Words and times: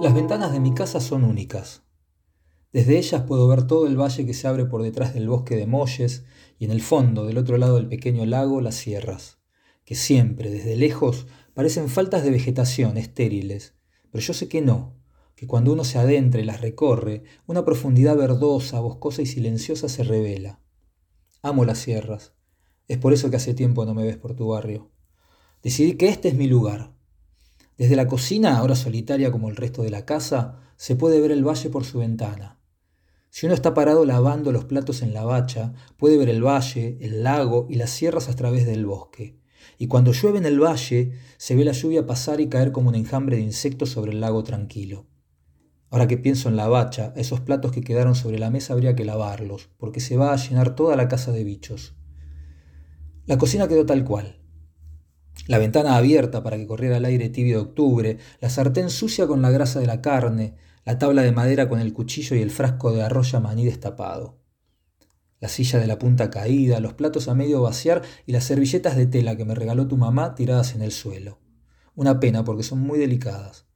Las 0.00 0.14
ventanas 0.14 0.52
de 0.52 0.60
mi 0.60 0.74
casa 0.74 1.00
son 1.00 1.24
únicas. 1.24 1.82
Desde 2.72 2.98
ellas 2.98 3.22
puedo 3.22 3.48
ver 3.48 3.66
todo 3.66 3.88
el 3.88 4.00
valle 4.00 4.24
que 4.24 4.32
se 4.32 4.46
abre 4.46 4.64
por 4.64 4.84
detrás 4.84 5.12
del 5.12 5.28
bosque 5.28 5.56
de 5.56 5.66
Molles 5.66 6.24
y 6.56 6.66
en 6.66 6.70
el 6.70 6.82
fondo, 6.82 7.26
del 7.26 7.36
otro 7.36 7.58
lado 7.58 7.74
del 7.74 7.88
pequeño 7.88 8.24
lago, 8.24 8.60
las 8.60 8.76
sierras, 8.76 9.38
que 9.84 9.96
siempre, 9.96 10.50
desde 10.50 10.76
lejos, 10.76 11.26
parecen 11.52 11.88
faltas 11.88 12.22
de 12.22 12.30
vegetación, 12.30 12.96
estériles, 12.96 13.74
pero 14.12 14.22
yo 14.22 14.34
sé 14.34 14.48
que 14.48 14.60
no, 14.60 14.94
que 15.34 15.48
cuando 15.48 15.72
uno 15.72 15.82
se 15.82 15.98
adentra 15.98 16.40
y 16.40 16.44
las 16.44 16.60
recorre, 16.60 17.24
una 17.48 17.64
profundidad 17.64 18.16
verdosa, 18.16 18.78
boscosa 18.78 19.22
y 19.22 19.26
silenciosa 19.26 19.88
se 19.88 20.04
revela. 20.04 20.60
Amo 21.42 21.64
las 21.64 21.78
sierras. 21.78 22.34
Es 22.86 22.98
por 22.98 23.12
eso 23.12 23.30
que 23.30 23.36
hace 23.36 23.52
tiempo 23.52 23.84
no 23.84 23.94
me 23.94 24.04
ves 24.04 24.16
por 24.16 24.36
tu 24.36 24.46
barrio. 24.46 24.92
Decidí 25.60 25.94
que 25.94 26.08
este 26.08 26.28
es 26.28 26.34
mi 26.34 26.46
lugar, 26.46 26.92
desde 27.78 27.94
la 27.94 28.08
cocina, 28.08 28.58
ahora 28.58 28.74
solitaria 28.74 29.30
como 29.30 29.48
el 29.48 29.54
resto 29.54 29.82
de 29.82 29.90
la 29.90 30.04
casa, 30.04 30.58
se 30.76 30.96
puede 30.96 31.20
ver 31.20 31.30
el 31.30 31.46
valle 31.46 31.70
por 31.70 31.84
su 31.84 32.00
ventana. 32.00 32.58
Si 33.30 33.46
uno 33.46 33.54
está 33.54 33.72
parado 33.72 34.04
lavando 34.04 34.50
los 34.50 34.64
platos 34.64 35.00
en 35.00 35.14
la 35.14 35.24
bacha, 35.24 35.74
puede 35.96 36.16
ver 36.16 36.28
el 36.28 36.44
valle, 36.44 36.98
el 37.00 37.22
lago 37.22 37.68
y 37.70 37.76
las 37.76 37.90
sierras 37.90 38.28
a 38.28 38.34
través 38.34 38.66
del 38.66 38.84
bosque. 38.84 39.38
Y 39.78 39.86
cuando 39.86 40.12
llueve 40.12 40.38
en 40.38 40.46
el 40.46 40.60
valle, 40.60 41.12
se 41.36 41.54
ve 41.54 41.64
la 41.64 41.70
lluvia 41.70 42.04
pasar 42.04 42.40
y 42.40 42.48
caer 42.48 42.72
como 42.72 42.88
un 42.88 42.96
enjambre 42.96 43.36
de 43.36 43.42
insectos 43.42 43.90
sobre 43.90 44.10
el 44.10 44.20
lago 44.20 44.42
tranquilo. 44.42 45.06
Ahora 45.88 46.08
que 46.08 46.18
pienso 46.18 46.48
en 46.48 46.56
la 46.56 46.66
bacha, 46.66 47.12
esos 47.16 47.40
platos 47.40 47.70
que 47.70 47.82
quedaron 47.82 48.16
sobre 48.16 48.40
la 48.40 48.50
mesa 48.50 48.72
habría 48.72 48.96
que 48.96 49.04
lavarlos, 49.04 49.70
porque 49.78 50.00
se 50.00 50.16
va 50.16 50.32
a 50.32 50.36
llenar 50.36 50.74
toda 50.74 50.96
la 50.96 51.06
casa 51.06 51.30
de 51.30 51.44
bichos. 51.44 51.94
La 53.26 53.38
cocina 53.38 53.68
quedó 53.68 53.86
tal 53.86 54.04
cual 54.04 54.37
la 55.46 55.58
ventana 55.58 55.96
abierta 55.96 56.42
para 56.42 56.56
que 56.56 56.66
corriera 56.66 56.96
el 56.96 57.04
aire 57.04 57.28
tibio 57.28 57.56
de 57.56 57.62
octubre, 57.62 58.18
la 58.40 58.50
sartén 58.50 58.90
sucia 58.90 59.26
con 59.26 59.40
la 59.40 59.50
grasa 59.50 59.80
de 59.80 59.86
la 59.86 60.00
carne, 60.00 60.56
la 60.84 60.98
tabla 60.98 61.22
de 61.22 61.32
madera 61.32 61.68
con 61.68 61.80
el 61.80 61.92
cuchillo 61.92 62.36
y 62.36 62.42
el 62.42 62.50
frasco 62.50 62.92
de 62.92 63.02
arroz 63.02 63.34
maní 63.40 63.64
destapado. 63.64 64.38
La 65.40 65.48
silla 65.48 65.78
de 65.78 65.86
la 65.86 65.98
punta 65.98 66.30
caída, 66.30 66.80
los 66.80 66.94
platos 66.94 67.28
a 67.28 67.34
medio 67.34 67.62
vaciar 67.62 68.02
y 68.26 68.32
las 68.32 68.44
servilletas 68.44 68.96
de 68.96 69.06
tela 69.06 69.36
que 69.36 69.44
me 69.44 69.54
regaló 69.54 69.86
tu 69.86 69.96
mamá 69.96 70.34
tiradas 70.34 70.74
en 70.74 70.82
el 70.82 70.90
suelo. 70.90 71.38
Una 71.94 72.18
pena 72.18 72.44
porque 72.44 72.64
son 72.64 72.80
muy 72.80 72.98
delicadas. 72.98 73.66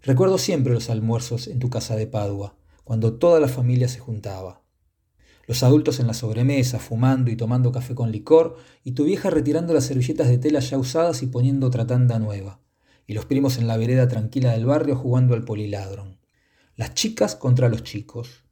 Recuerdo 0.00 0.38
siempre 0.38 0.72
los 0.72 0.88
almuerzos 0.90 1.46
en 1.46 1.58
tu 1.58 1.68
casa 1.70 1.94
de 1.94 2.06
Padua, 2.06 2.56
cuando 2.84 3.14
toda 3.14 3.38
la 3.38 3.48
familia 3.48 3.88
se 3.88 4.00
juntaba 4.00 4.61
los 5.46 5.62
adultos 5.62 6.00
en 6.00 6.06
la 6.06 6.14
sobremesa, 6.14 6.78
fumando 6.78 7.30
y 7.30 7.36
tomando 7.36 7.72
café 7.72 7.94
con 7.94 8.12
licor, 8.12 8.56
y 8.84 8.92
tu 8.92 9.04
vieja 9.04 9.30
retirando 9.30 9.74
las 9.74 9.84
servilletas 9.84 10.28
de 10.28 10.38
tela 10.38 10.60
ya 10.60 10.78
usadas 10.78 11.22
y 11.22 11.26
poniendo 11.26 11.66
otra 11.66 11.86
tanda 11.86 12.18
nueva, 12.18 12.60
y 13.06 13.14
los 13.14 13.26
primos 13.26 13.58
en 13.58 13.66
la 13.66 13.76
vereda 13.76 14.08
tranquila 14.08 14.52
del 14.52 14.66
barrio 14.66 14.96
jugando 14.96 15.34
al 15.34 15.44
poliladron. 15.44 16.18
Las 16.76 16.94
chicas 16.94 17.36
contra 17.36 17.68
los 17.68 17.82
chicos. 17.82 18.44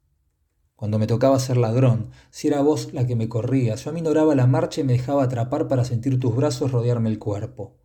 Cuando 0.75 0.99
me 0.99 1.07
tocaba 1.07 1.39
ser 1.39 1.57
ladrón, 1.57 2.09
si 2.31 2.47
era 2.47 2.61
vos 2.61 2.93
la 2.93 3.05
que 3.05 3.15
me 3.15 3.29
corría, 3.29 3.75
yo 3.75 3.89
aminoraba 3.91 4.35
la 4.35 4.47
marcha 4.47 4.81
y 4.81 4.83
me 4.83 4.93
dejaba 4.93 5.23
atrapar 5.23 5.67
para 5.67 5.85
sentir 5.85 6.19
tus 6.19 6.35
brazos 6.35 6.71
rodearme 6.71 7.09
el 7.09 7.19
cuerpo. 7.19 7.77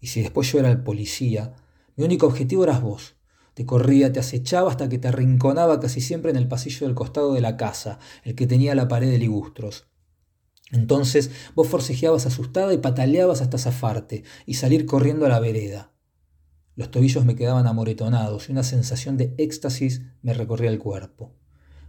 Y 0.00 0.08
si 0.08 0.22
después 0.22 0.50
yo 0.50 0.58
era 0.58 0.70
el 0.70 0.82
policía, 0.82 1.54
mi 1.96 2.04
único 2.04 2.26
objetivo 2.26 2.64
eras 2.64 2.80
vos, 2.80 3.17
te 3.58 3.66
corría, 3.66 4.12
te 4.12 4.20
acechaba 4.20 4.70
hasta 4.70 4.88
que 4.88 4.98
te 4.98 5.08
arrinconaba 5.08 5.80
casi 5.80 6.00
siempre 6.00 6.30
en 6.30 6.36
el 6.36 6.46
pasillo 6.46 6.86
del 6.86 6.94
costado 6.94 7.34
de 7.34 7.40
la 7.40 7.56
casa, 7.56 7.98
el 8.22 8.36
que 8.36 8.46
tenía 8.46 8.76
la 8.76 8.86
pared 8.86 9.10
de 9.10 9.18
ligustros. 9.18 9.88
Entonces 10.70 11.32
vos 11.56 11.66
forcejeabas 11.66 12.24
asustada 12.24 12.72
y 12.72 12.78
pataleabas 12.78 13.40
hasta 13.40 13.58
zafarte 13.58 14.22
y 14.46 14.54
salir 14.54 14.86
corriendo 14.86 15.26
a 15.26 15.28
la 15.28 15.40
vereda. 15.40 15.90
Los 16.76 16.92
tobillos 16.92 17.24
me 17.24 17.34
quedaban 17.34 17.66
amoretonados 17.66 18.48
y 18.48 18.52
una 18.52 18.62
sensación 18.62 19.16
de 19.16 19.34
éxtasis 19.38 20.02
me 20.22 20.34
recorría 20.34 20.70
el 20.70 20.78
cuerpo. 20.78 21.34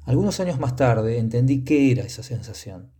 Algunos 0.05 0.39
años 0.39 0.59
más 0.59 0.75
tarde 0.75 1.19
entendí 1.19 1.63
qué 1.63 1.91
era 1.91 2.01
esa 2.01 2.23
sensación. 2.23 2.93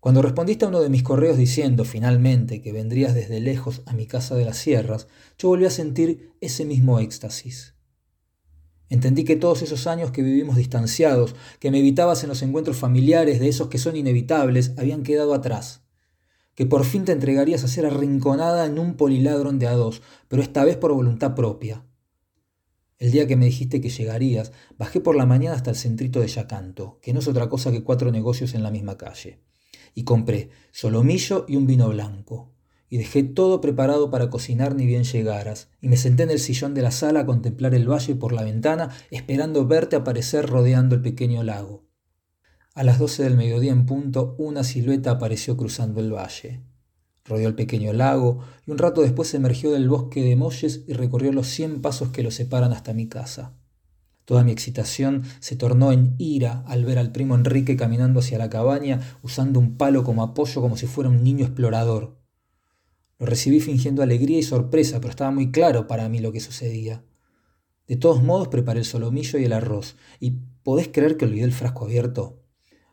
Cuando 0.00 0.22
respondiste 0.22 0.64
a 0.64 0.68
uno 0.68 0.80
de 0.80 0.88
mis 0.88 1.02
correos 1.02 1.36
diciendo 1.36 1.84
finalmente 1.84 2.62
que 2.62 2.72
vendrías 2.72 3.14
desde 3.14 3.38
lejos 3.40 3.82
a 3.84 3.92
mi 3.92 4.06
casa 4.06 4.34
de 4.34 4.46
las 4.46 4.56
sierras, 4.56 5.08
yo 5.36 5.48
volví 5.48 5.66
a 5.66 5.70
sentir 5.70 6.32
ese 6.40 6.64
mismo 6.64 6.98
éxtasis. 7.00 7.71
Entendí 8.92 9.24
que 9.24 9.36
todos 9.36 9.62
esos 9.62 9.86
años 9.86 10.10
que 10.10 10.20
vivimos 10.20 10.56
distanciados, 10.56 11.34
que 11.60 11.70
me 11.70 11.78
evitabas 11.78 12.24
en 12.24 12.28
los 12.28 12.42
encuentros 12.42 12.76
familiares 12.76 13.40
de 13.40 13.48
esos 13.48 13.68
que 13.68 13.78
son 13.78 13.96
inevitables, 13.96 14.74
habían 14.76 15.02
quedado 15.02 15.32
atrás. 15.32 15.80
Que 16.54 16.66
por 16.66 16.84
fin 16.84 17.06
te 17.06 17.12
entregarías 17.12 17.64
a 17.64 17.68
ser 17.68 17.86
arrinconada 17.86 18.66
en 18.66 18.78
un 18.78 18.98
poliladrón 18.98 19.58
de 19.58 19.66
a 19.66 19.72
dos, 19.72 20.02
pero 20.28 20.42
esta 20.42 20.62
vez 20.62 20.76
por 20.76 20.92
voluntad 20.92 21.34
propia. 21.34 21.86
El 22.98 23.12
día 23.12 23.26
que 23.26 23.36
me 23.36 23.46
dijiste 23.46 23.80
que 23.80 23.88
llegarías, 23.88 24.52
bajé 24.76 25.00
por 25.00 25.16
la 25.16 25.24
mañana 25.24 25.56
hasta 25.56 25.70
el 25.70 25.76
centrito 25.76 26.20
de 26.20 26.28
Yacanto, 26.28 26.98
que 27.00 27.14
no 27.14 27.20
es 27.20 27.28
otra 27.28 27.48
cosa 27.48 27.72
que 27.72 27.82
cuatro 27.82 28.12
negocios 28.12 28.52
en 28.52 28.62
la 28.62 28.70
misma 28.70 28.98
calle, 28.98 29.40
y 29.94 30.04
compré 30.04 30.50
solomillo 30.70 31.46
y 31.48 31.56
un 31.56 31.66
vino 31.66 31.88
blanco 31.88 32.52
y 32.92 32.98
dejé 32.98 33.22
todo 33.22 33.62
preparado 33.62 34.10
para 34.10 34.28
cocinar 34.28 34.74
ni 34.74 34.84
bien 34.84 35.04
llegaras, 35.04 35.70
y 35.80 35.88
me 35.88 35.96
senté 35.96 36.24
en 36.24 36.30
el 36.30 36.38
sillón 36.38 36.74
de 36.74 36.82
la 36.82 36.90
sala 36.90 37.20
a 37.20 37.24
contemplar 37.24 37.74
el 37.74 37.90
valle 37.90 38.14
por 38.16 38.34
la 38.34 38.42
ventana, 38.42 38.90
esperando 39.10 39.66
verte 39.66 39.96
aparecer 39.96 40.44
rodeando 40.44 40.94
el 40.96 41.00
pequeño 41.00 41.42
lago. 41.42 41.86
A 42.74 42.82
las 42.82 42.98
doce 42.98 43.22
del 43.22 43.34
mediodía 43.34 43.72
en 43.72 43.86
punto, 43.86 44.36
una 44.36 44.62
silueta 44.62 45.12
apareció 45.12 45.56
cruzando 45.56 46.02
el 46.02 46.12
valle. 46.12 46.60
Rodeó 47.24 47.48
el 47.48 47.54
pequeño 47.54 47.94
lago 47.94 48.40
y 48.66 48.72
un 48.72 48.76
rato 48.76 49.00
después 49.00 49.32
emergió 49.32 49.72
del 49.72 49.88
bosque 49.88 50.22
de 50.22 50.36
molles 50.36 50.84
y 50.86 50.92
recorrió 50.92 51.32
los 51.32 51.46
cien 51.46 51.80
pasos 51.80 52.10
que 52.10 52.22
lo 52.22 52.30
separan 52.30 52.74
hasta 52.74 52.92
mi 52.92 53.08
casa. 53.08 53.54
Toda 54.26 54.44
mi 54.44 54.52
excitación 54.52 55.22
se 55.40 55.56
tornó 55.56 55.92
en 55.92 56.14
ira 56.18 56.62
al 56.66 56.84
ver 56.84 56.98
al 56.98 57.10
primo 57.10 57.36
Enrique 57.36 57.74
caminando 57.74 58.20
hacia 58.20 58.36
la 58.36 58.50
cabaña 58.50 59.00
usando 59.22 59.60
un 59.60 59.78
palo 59.78 60.04
como 60.04 60.22
apoyo 60.22 60.60
como 60.60 60.76
si 60.76 60.86
fuera 60.86 61.08
un 61.08 61.24
niño 61.24 61.46
explorador. 61.46 62.20
Lo 63.22 63.26
recibí 63.26 63.60
fingiendo 63.60 64.02
alegría 64.02 64.40
y 64.40 64.42
sorpresa, 64.42 64.98
pero 64.98 65.10
estaba 65.10 65.30
muy 65.30 65.52
claro 65.52 65.86
para 65.86 66.08
mí 66.08 66.18
lo 66.18 66.32
que 66.32 66.40
sucedía. 66.40 67.04
De 67.86 67.94
todos 67.94 68.20
modos 68.20 68.48
preparé 68.48 68.80
el 68.80 68.84
solomillo 68.84 69.38
y 69.38 69.44
el 69.44 69.52
arroz, 69.52 69.94
y 70.18 70.40
¿podés 70.64 70.88
creer 70.88 71.16
que 71.16 71.26
olvidé 71.26 71.44
el 71.44 71.52
frasco 71.52 71.84
abierto? 71.84 72.42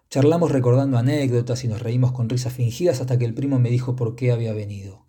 Charlamos 0.07 0.51
recordando 0.51 1.00
anécdotas 1.00 1.63
y 1.63 1.68
nos 1.68 1.81
reímos 1.81 2.12
con 2.12 2.29
risas 2.29 2.53
fingidas 2.53 3.01
hasta 3.01 3.18
que 3.18 3.25
el 3.25 3.34
primo 3.34 3.57
me 3.57 3.72
dijo 3.72 3.95
por 3.95 4.16
qué 4.16 4.31
había 4.31 4.53
venido. 4.53 5.07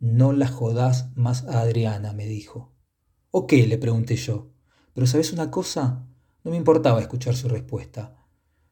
No 0.00 0.32
la 0.32 0.48
jodás 0.48 1.10
más 1.14 1.44
a 1.44 1.60
Adriana, 1.60 2.14
me 2.14 2.24
dijo. 2.24 2.72
¿O 3.30 3.46
qué? 3.46 3.66
le 3.66 3.76
pregunté 3.76 4.16
yo. 4.16 4.50
Pero 4.94 5.06
¿sabes 5.06 5.30
una 5.34 5.50
cosa? 5.50 6.06
No 6.42 6.50
me 6.50 6.56
importaba 6.56 7.02
escuchar 7.02 7.36
su 7.36 7.48
respuesta. 7.48 8.16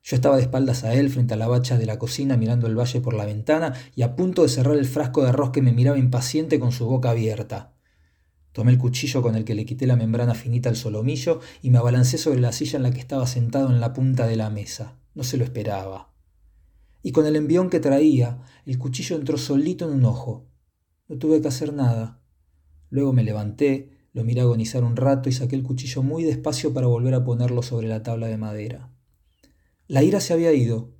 Yo 0.02 0.16
estaba 0.16 0.36
de 0.36 0.42
espaldas 0.42 0.82
a 0.82 0.94
él 0.94 1.10
frente 1.10 1.34
a 1.34 1.36
la 1.36 1.46
bacha 1.46 1.78
de 1.78 1.86
la 1.86 1.98
cocina 1.98 2.36
mirando 2.36 2.66
el 2.66 2.76
valle 2.76 3.00
por 3.00 3.14
la 3.14 3.24
ventana 3.24 3.74
y 3.94 4.02
a 4.02 4.16
punto 4.16 4.42
de 4.42 4.48
cerrar 4.48 4.76
el 4.76 4.86
frasco 4.86 5.22
de 5.22 5.28
arroz 5.28 5.50
que 5.50 5.62
me 5.62 5.72
miraba 5.72 5.98
impaciente 5.98 6.58
con 6.58 6.72
su 6.72 6.86
boca 6.86 7.10
abierta. 7.10 7.74
Tomé 8.50 8.72
el 8.72 8.78
cuchillo 8.78 9.22
con 9.22 9.36
el 9.36 9.44
que 9.44 9.54
le 9.54 9.64
quité 9.64 9.86
la 9.86 9.96
membrana 9.96 10.34
finita 10.34 10.68
al 10.68 10.76
solomillo 10.76 11.40
y 11.62 11.70
me 11.70 11.78
abalancé 11.78 12.18
sobre 12.18 12.40
la 12.40 12.52
silla 12.52 12.76
en 12.76 12.82
la 12.82 12.90
que 12.90 13.00
estaba 13.00 13.26
sentado 13.26 13.70
en 13.70 13.80
la 13.80 13.92
punta 13.92 14.26
de 14.26 14.36
la 14.36 14.50
mesa. 14.50 14.98
No 15.14 15.22
se 15.22 15.36
lo 15.36 15.44
esperaba. 15.44 16.12
Y 17.02 17.12
con 17.12 17.24
el 17.26 17.36
envión 17.36 17.70
que 17.70 17.80
traía, 17.80 18.40
el 18.66 18.78
cuchillo 18.78 19.16
entró 19.16 19.38
solito 19.38 19.86
en 19.86 19.94
un 19.94 20.04
ojo. 20.04 20.46
No 21.08 21.16
tuve 21.16 21.40
que 21.40 21.48
hacer 21.48 21.72
nada. 21.72 22.20
Luego 22.90 23.12
me 23.12 23.24
levanté, 23.24 23.90
lo 24.12 24.24
miré 24.24 24.42
agonizar 24.42 24.84
un 24.84 24.96
rato 24.96 25.28
y 25.28 25.32
saqué 25.32 25.56
el 25.56 25.62
cuchillo 25.62 26.02
muy 26.02 26.24
despacio 26.24 26.74
para 26.74 26.88
volver 26.88 27.14
a 27.14 27.24
ponerlo 27.24 27.62
sobre 27.62 27.88
la 27.88 28.02
tabla 28.02 28.26
de 28.26 28.36
madera. 28.36 28.91
La 29.92 30.02
ira 30.02 30.20
se 30.20 30.32
había 30.32 30.54
ido, 30.54 30.94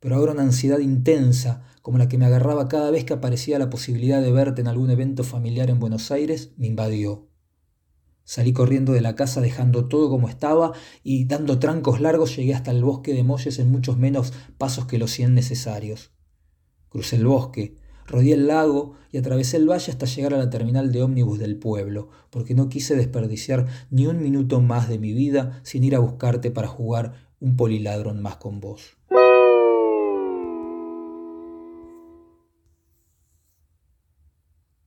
pero 0.00 0.16
ahora 0.16 0.32
una 0.32 0.42
ansiedad 0.42 0.80
intensa, 0.80 1.62
como 1.80 1.96
la 1.96 2.08
que 2.08 2.18
me 2.18 2.26
agarraba 2.26 2.66
cada 2.66 2.90
vez 2.90 3.04
que 3.04 3.12
aparecía 3.12 3.56
la 3.60 3.70
posibilidad 3.70 4.20
de 4.20 4.32
verte 4.32 4.60
en 4.60 4.66
algún 4.66 4.90
evento 4.90 5.22
familiar 5.22 5.70
en 5.70 5.78
Buenos 5.78 6.10
Aires, 6.10 6.50
me 6.56 6.66
invadió. 6.66 7.28
Salí 8.24 8.52
corriendo 8.52 8.92
de 8.92 9.00
la 9.00 9.14
casa 9.14 9.40
dejando 9.40 9.86
todo 9.86 10.10
como 10.10 10.28
estaba 10.28 10.72
y 11.04 11.26
dando 11.26 11.60
trancos 11.60 12.00
largos 12.00 12.34
llegué 12.34 12.52
hasta 12.52 12.72
el 12.72 12.82
bosque 12.82 13.14
de 13.14 13.22
Molles 13.22 13.60
en 13.60 13.70
muchos 13.70 13.96
menos 13.96 14.32
pasos 14.58 14.86
que 14.86 14.98
los 14.98 15.12
cien 15.12 15.32
necesarios. 15.32 16.10
Crucé 16.88 17.14
el 17.14 17.26
bosque, 17.26 17.76
rodeé 18.08 18.32
el 18.32 18.48
lago 18.48 18.94
y 19.12 19.18
atravesé 19.18 19.56
el 19.56 19.70
valle 19.70 19.92
hasta 19.92 20.06
llegar 20.06 20.34
a 20.34 20.38
la 20.38 20.50
terminal 20.50 20.90
de 20.90 21.00
ómnibus 21.00 21.38
del 21.38 21.58
pueblo, 21.58 22.08
porque 22.30 22.54
no 22.54 22.68
quise 22.68 22.96
desperdiciar 22.96 23.66
ni 23.90 24.08
un 24.08 24.20
minuto 24.20 24.60
más 24.60 24.88
de 24.88 24.98
mi 24.98 25.12
vida 25.12 25.60
sin 25.62 25.84
ir 25.84 25.94
a 25.94 26.00
buscarte 26.00 26.50
para 26.50 26.66
jugar 26.66 27.25
un 27.40 27.56
poliladrón 27.56 28.22
más 28.22 28.36
con 28.36 28.60
vos. 28.60 28.96